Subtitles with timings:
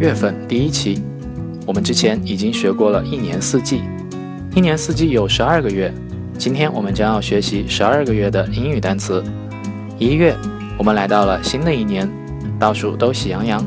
[0.00, 1.02] 月份第一期。
[1.66, 3.82] 我们之前已经学过了一年四季，
[4.54, 5.92] 一年四季有十二个月。
[6.38, 9.22] 今天我们将要学习十二个月的英语单词。
[9.98, 10.34] 一月，
[10.78, 12.10] 我们来到了新的一年，
[12.58, 13.62] 到处都喜洋洋。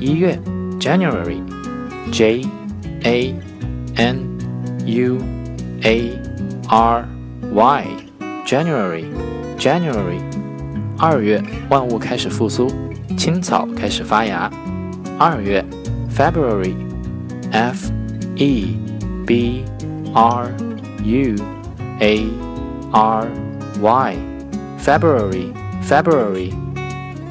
[0.00, 0.40] 一月
[0.80, 2.46] ，January，J
[3.04, 3.34] A
[3.96, 4.20] N
[4.86, 5.18] U
[5.82, 6.12] A
[6.68, 7.06] R
[7.52, 10.20] Y，January，January。
[10.96, 12.72] 二月，万物开始复苏，
[13.18, 14.50] 青草开始发芽。
[15.18, 15.64] 二月
[16.14, 16.88] ，February。
[17.50, 17.90] F
[18.36, 18.76] E
[19.26, 19.64] B
[20.12, 20.52] R
[21.02, 21.34] U
[21.98, 22.26] A
[22.92, 23.26] R
[23.80, 24.16] Y
[24.78, 25.46] February
[25.82, 26.52] February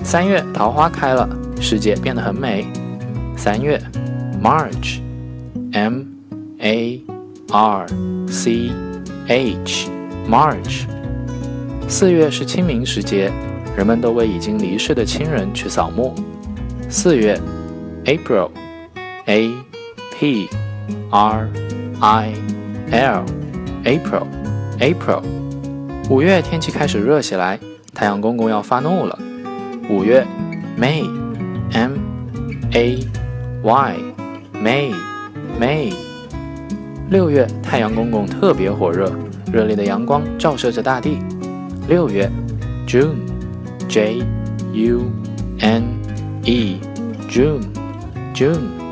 [0.04, 1.30] 三月桃花开了，
[1.62, 2.66] 世界变得很美。
[3.36, 3.80] 三月
[4.42, 5.02] March
[5.74, 6.02] M
[6.62, 7.00] A
[7.52, 7.86] R
[8.28, 8.72] C
[9.28, 9.88] H
[10.28, 10.88] March
[11.88, 13.32] 四月是清明时节，
[13.78, 16.16] 人们都为已经离世的亲人去扫墓。
[16.90, 17.40] 四月
[18.08, 18.50] April
[19.26, 19.52] A
[20.18, 20.48] P
[21.12, 21.50] R
[22.00, 22.34] I
[22.90, 23.26] L
[23.84, 24.26] April
[24.80, 25.22] April
[26.10, 27.60] 五月天气开始热起来，
[27.94, 29.20] 太阳公公要发怒了。
[29.90, 30.26] 五月
[30.80, 31.04] May
[31.74, 31.98] M
[32.72, 32.98] A
[33.62, 33.96] Y
[34.54, 34.94] May
[35.60, 35.94] May
[37.10, 39.12] 六月太阳公公特别火热，
[39.52, 41.20] 热烈的阳光照射着大地。
[41.90, 42.32] 六月
[42.88, 43.18] June
[43.90, 44.24] J
[44.72, 45.02] U
[45.60, 45.84] N
[46.46, 46.78] E
[47.30, 47.64] June
[48.38, 48.87] June